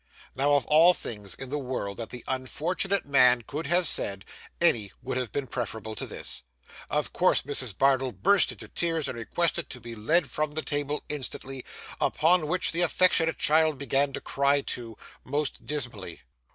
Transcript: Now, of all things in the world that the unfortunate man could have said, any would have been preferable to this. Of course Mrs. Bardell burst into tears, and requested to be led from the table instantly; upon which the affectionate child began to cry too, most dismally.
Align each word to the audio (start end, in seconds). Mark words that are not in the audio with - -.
Now, 0.35 0.53
of 0.55 0.65
all 0.65 0.95
things 0.95 1.35
in 1.35 1.51
the 1.51 1.59
world 1.59 1.97
that 1.97 2.09
the 2.09 2.23
unfortunate 2.27 3.05
man 3.05 3.43
could 3.43 3.67
have 3.67 3.87
said, 3.87 4.25
any 4.59 4.91
would 5.03 5.15
have 5.15 5.31
been 5.31 5.45
preferable 5.45 5.93
to 5.93 6.07
this. 6.07 6.41
Of 6.89 7.13
course 7.13 7.43
Mrs. 7.43 7.77
Bardell 7.77 8.11
burst 8.11 8.51
into 8.51 8.67
tears, 8.67 9.07
and 9.07 9.15
requested 9.15 9.69
to 9.69 9.79
be 9.79 9.93
led 9.93 10.31
from 10.31 10.53
the 10.55 10.63
table 10.63 11.03
instantly; 11.07 11.63
upon 11.99 12.47
which 12.47 12.71
the 12.71 12.81
affectionate 12.81 13.37
child 13.37 13.77
began 13.77 14.11
to 14.13 14.21
cry 14.21 14.61
too, 14.61 14.97
most 15.23 15.67
dismally. 15.67 16.23